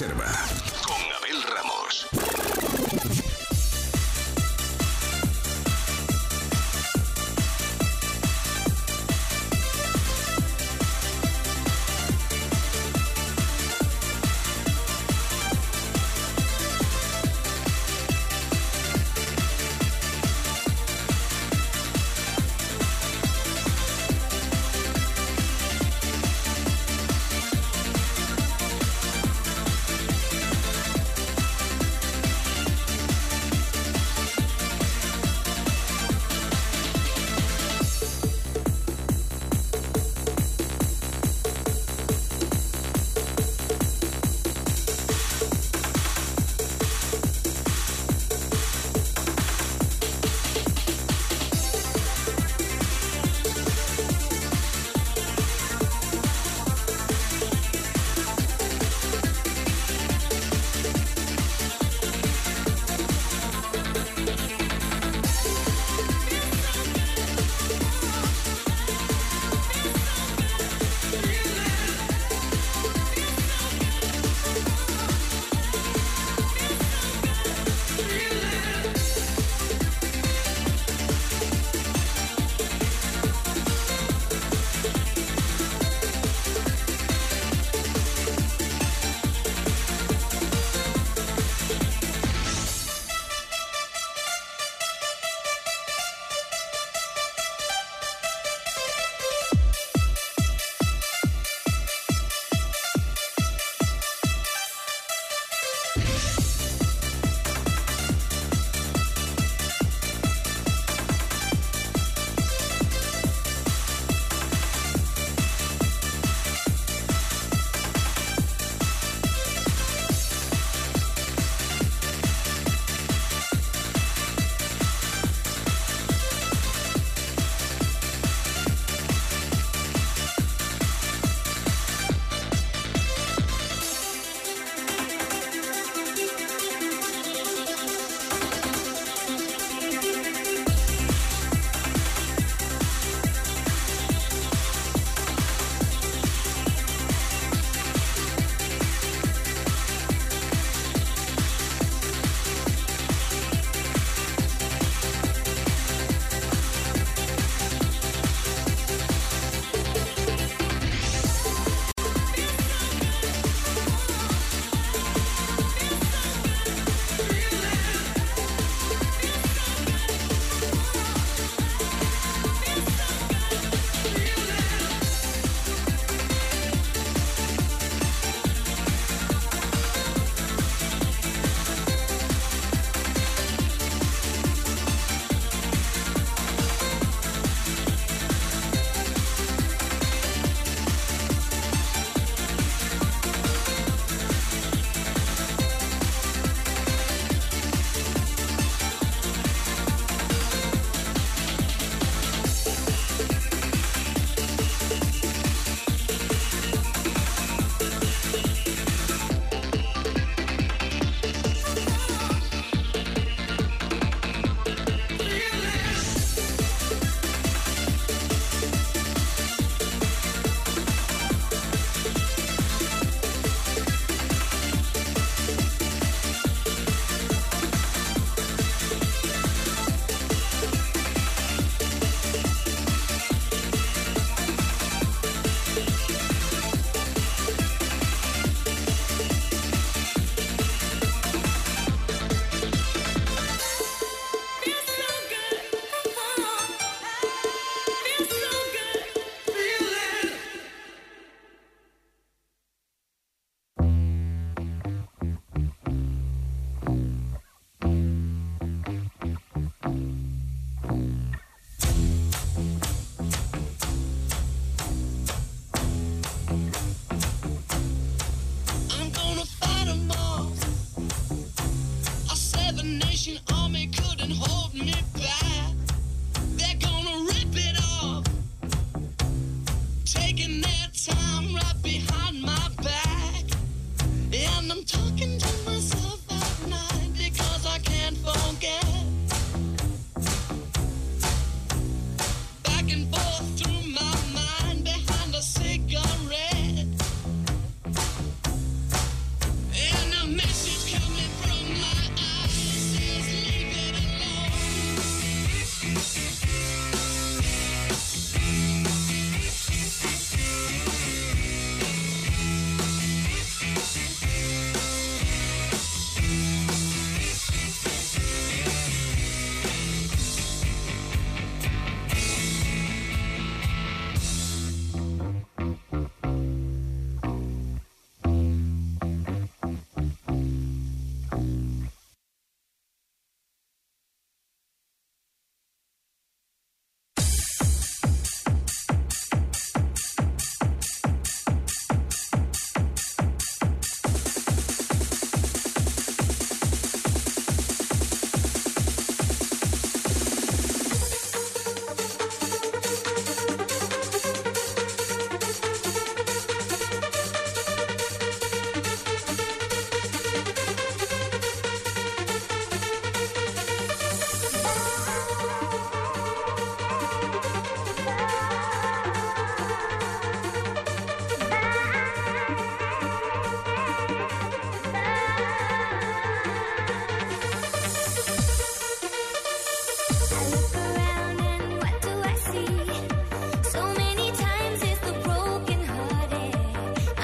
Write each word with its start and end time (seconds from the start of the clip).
needs 0.00 0.53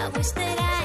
I 0.01 0.09
wish 0.09 0.31
that 0.31 0.59
I 0.59 0.80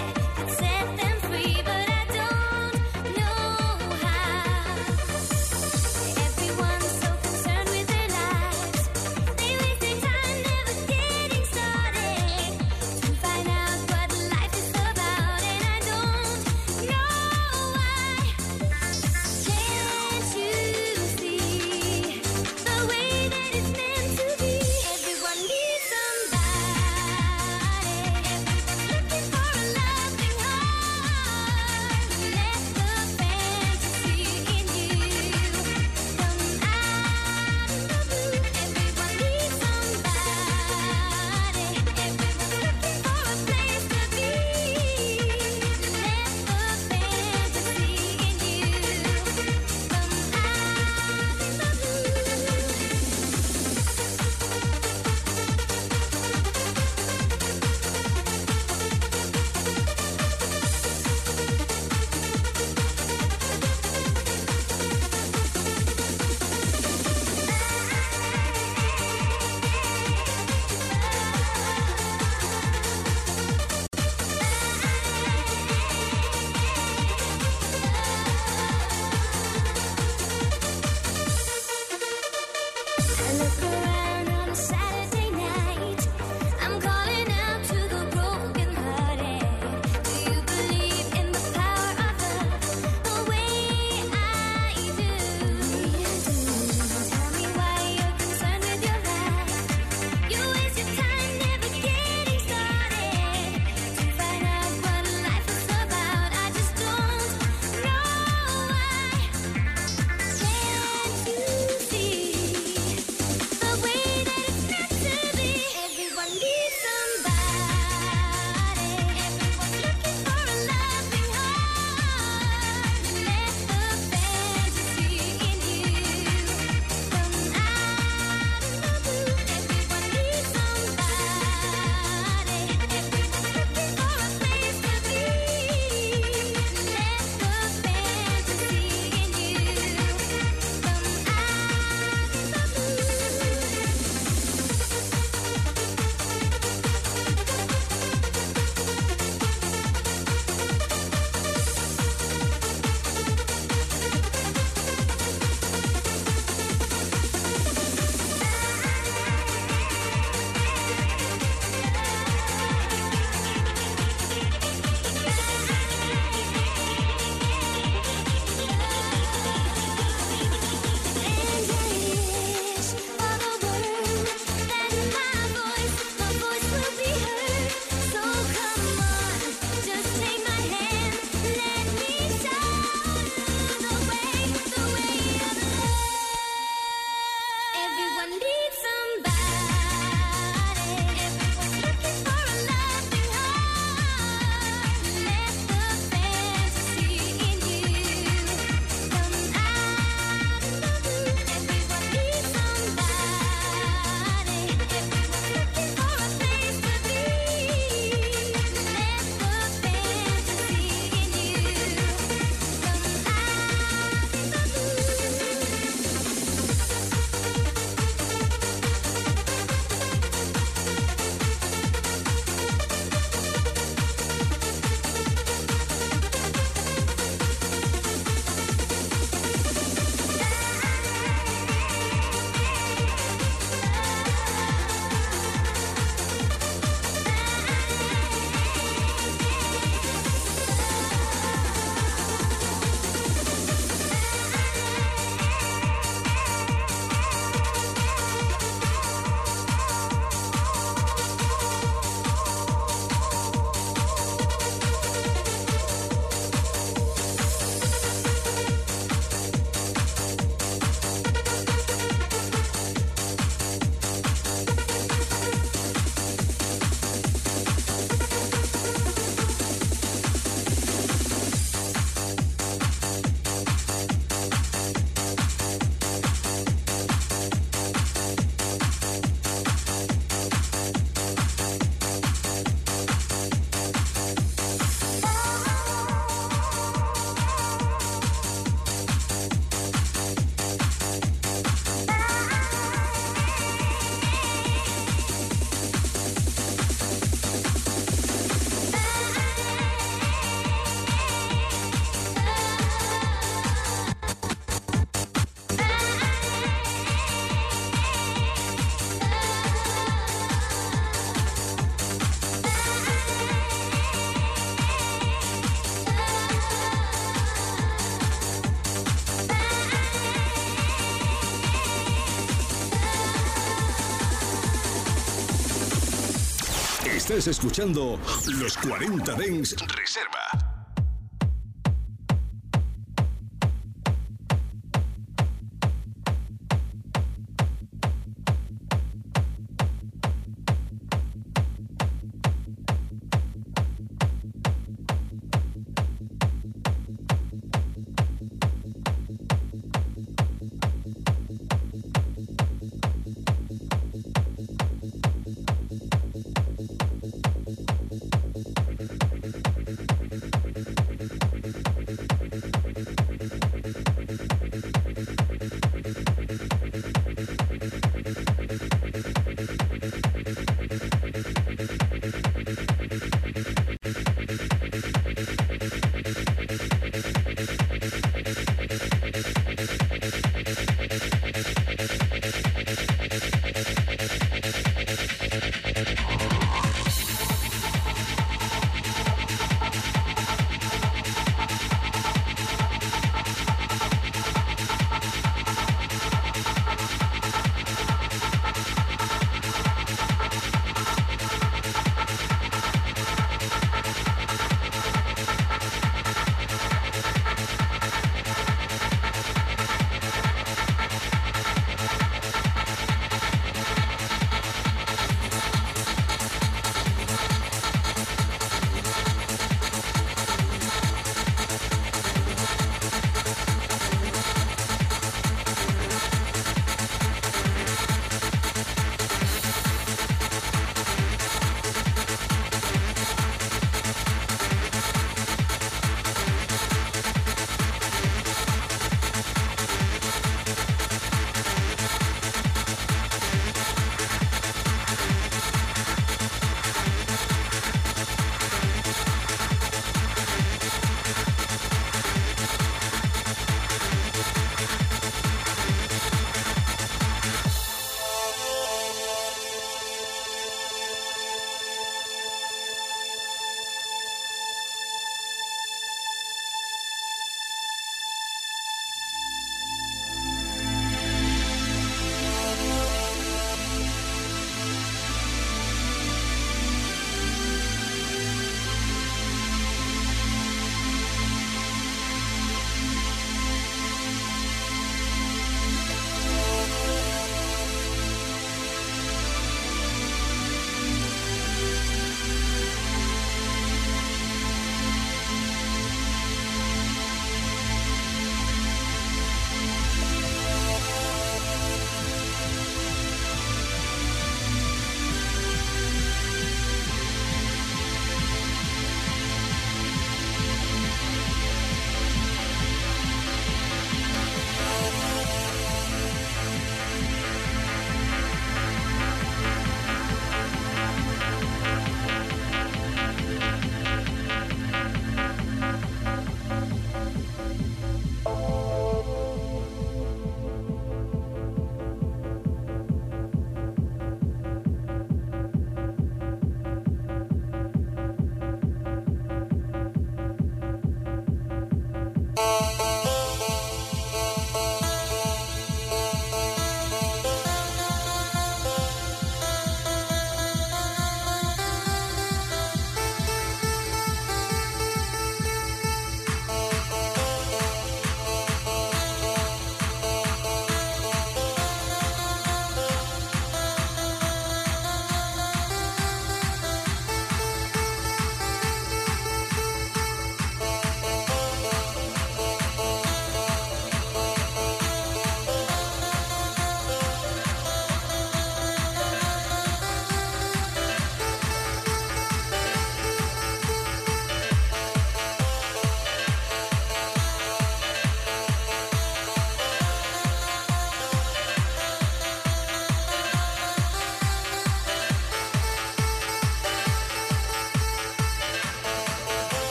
Estás 327.28 327.48
escuchando 327.48 328.20
Los 328.60 328.78
40 328.78 329.34
Dens 329.34 329.76
Reserva. 329.88 330.25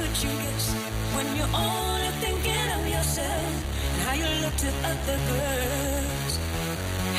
could 0.00 0.22
you 0.22 0.30
guess 0.30 0.72
when 1.14 1.26
you're 1.36 1.54
only 1.54 2.10
thinking 2.24 2.68
of 2.76 2.84
yourself 2.88 3.52
and 3.92 4.02
how 4.06 4.14
you 4.14 4.28
look 4.42 4.56
to 4.64 4.70
other 4.90 5.18
girls? 5.30 6.32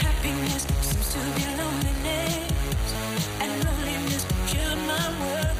Happiness 0.06 0.64
seems 0.88 1.08
to 1.14 1.20
be 1.38 1.46
loneliness, 1.62 3.24
and 3.42 3.52
loneliness 3.66 4.24
should 4.50 4.80
my 4.90 5.06
word. 5.22 5.52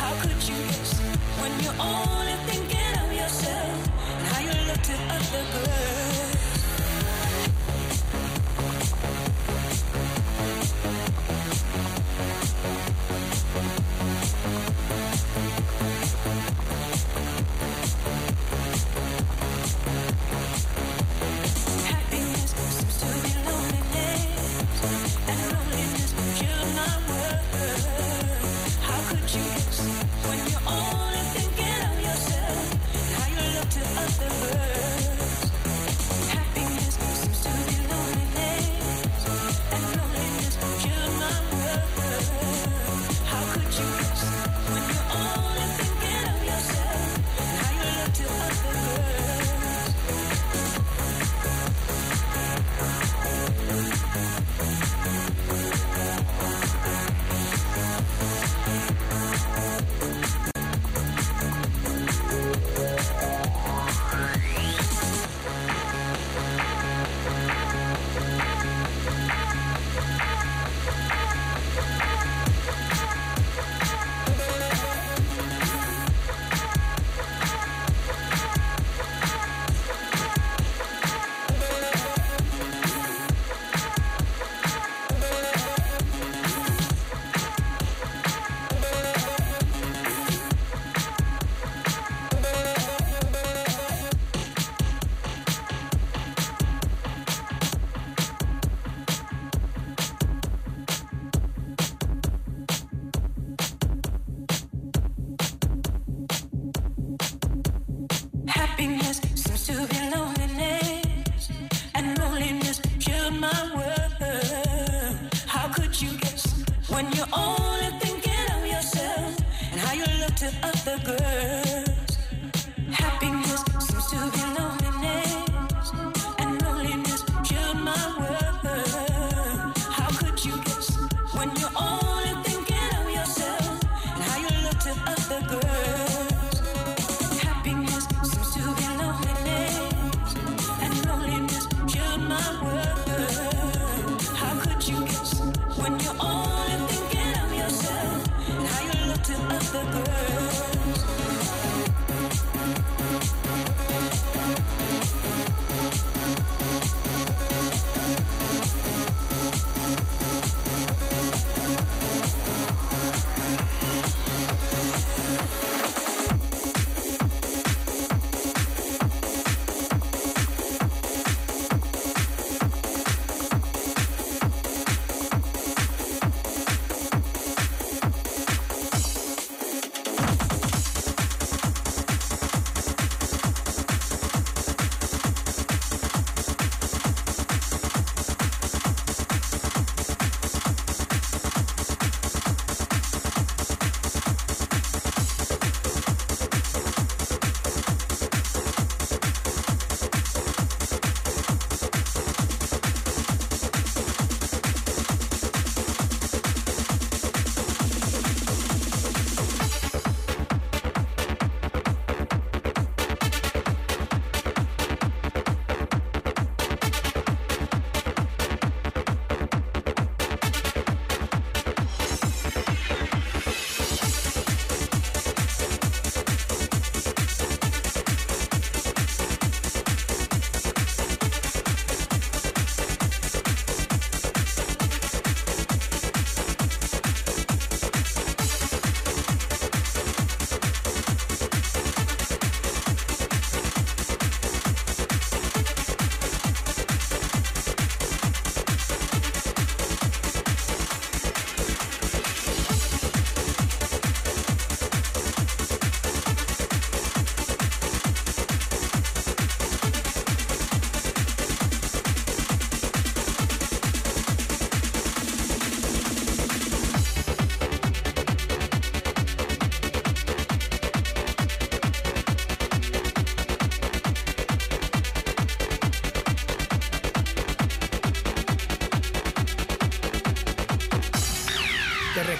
How 0.00 0.12
could 0.22 0.40
you 0.48 0.58
guess 0.70 0.92
when 1.40 1.52
you're 1.64 1.80
only 1.80 2.36
thinking 2.50 2.94
of 3.02 3.12
yourself 3.20 3.78
and 4.18 4.26
how 4.32 4.40
you 4.48 4.54
look 4.68 4.82
to 4.90 4.96
other 5.16 5.44
girls? 5.54 6.41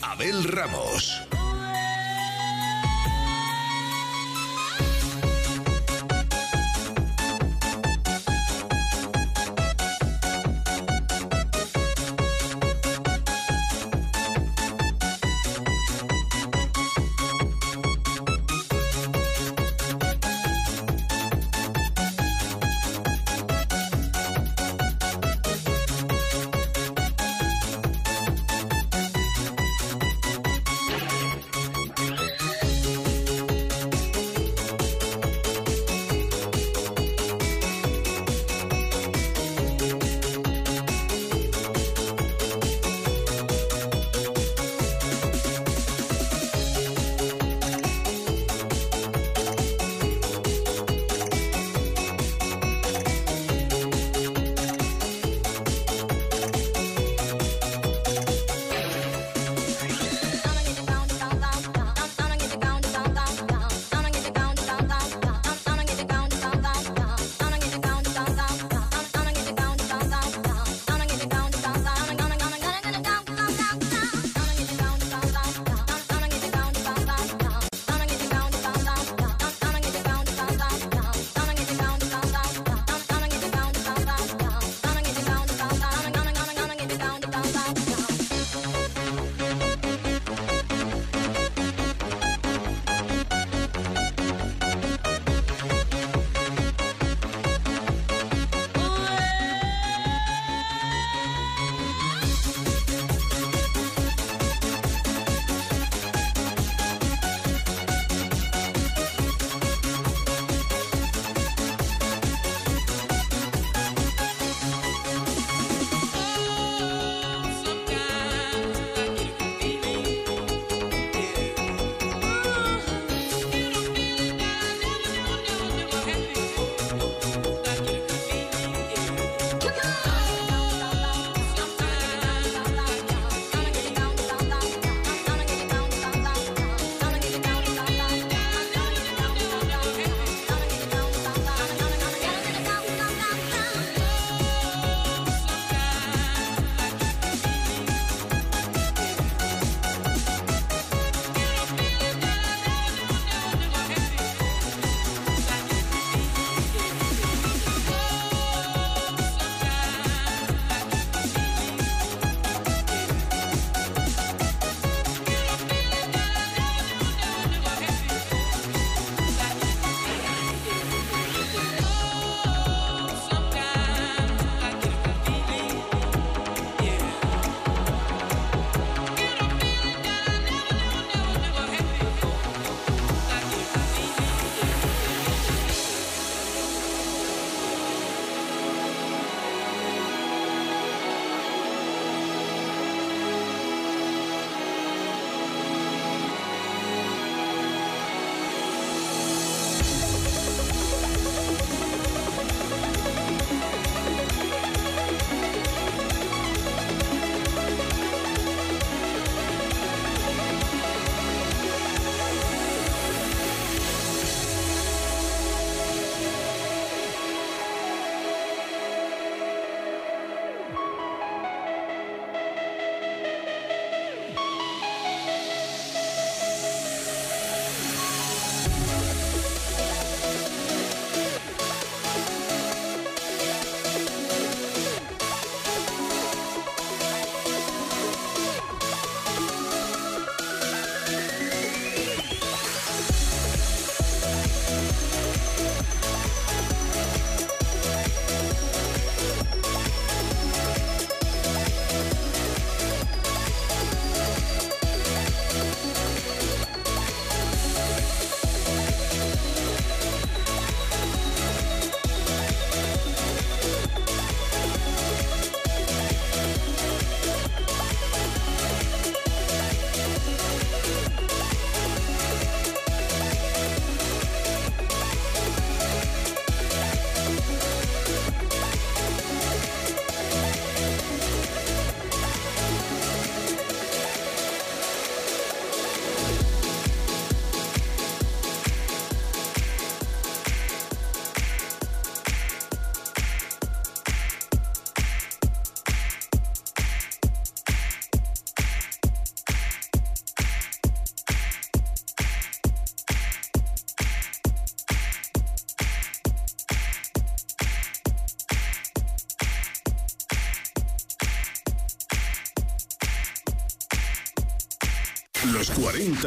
Abel 0.00 0.44
Ramos. 0.44 1.13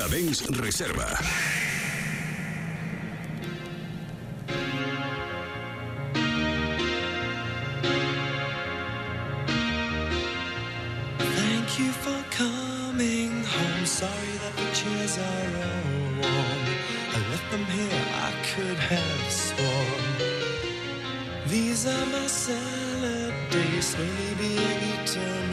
Benz 0.10 0.42
Reserva. 0.42 1.10
Thank 11.20 11.80
you 11.80 11.92
for 11.92 12.24
coming 12.32 13.44
home. 13.44 13.86
Sorry 13.86 14.12
that 14.44 14.56
the 14.56 14.70
chairs 14.74 15.18
are 15.18 15.48
all 15.66 16.22
warm. 16.22 16.64
I 17.14 17.20
left 17.32 17.52
them 17.52 17.66
here, 17.66 18.06
I 18.28 18.32
could 18.56 18.78
have 18.78 19.32
sworn. 19.32 20.38
These 21.48 21.86
are 21.86 22.06
my 22.08 22.28
salad 22.28 23.34
days, 23.50 23.96
Maybe 23.98 24.56
being 24.56 25.52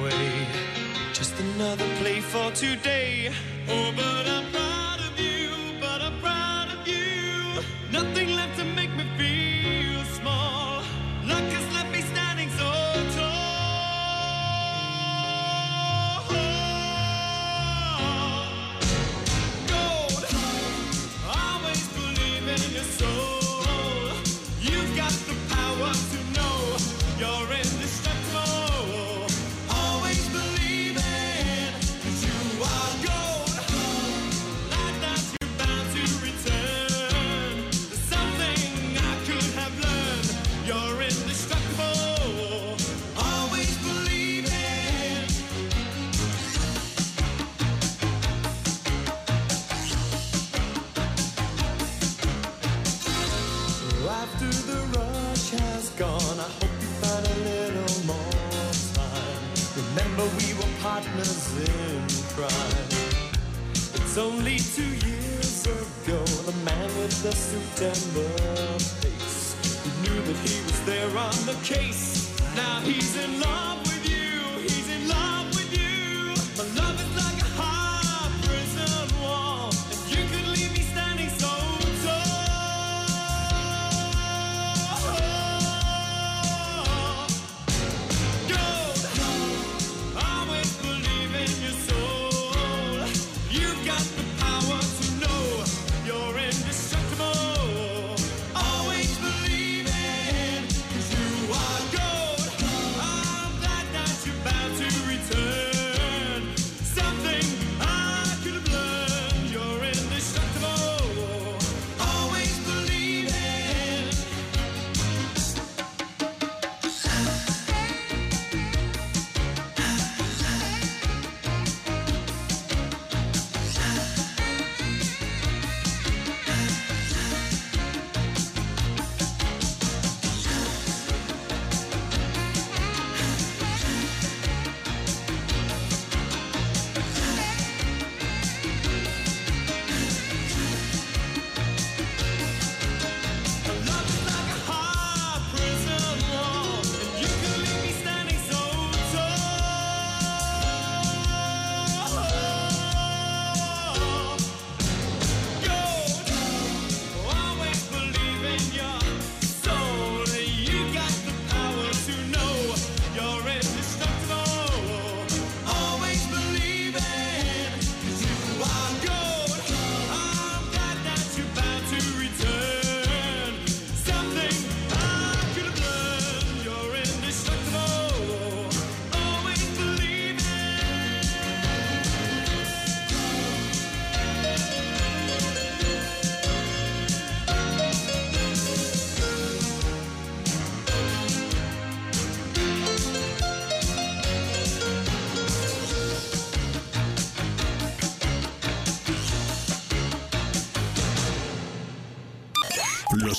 away. 0.00 0.46
Just 1.14 1.38
another 1.40 1.88
play 2.00 2.20
for 2.20 2.50
today. 2.50 3.32
Oh, 3.68 3.92
but 3.96 4.28
I'm 4.28 4.65